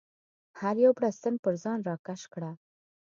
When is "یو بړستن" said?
0.85-1.33